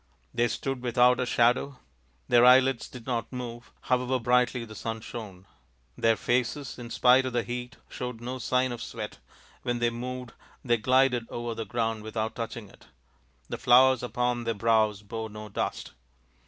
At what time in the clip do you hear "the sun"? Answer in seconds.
4.65-4.99